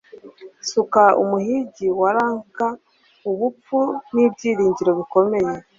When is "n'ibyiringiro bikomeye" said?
4.13-5.53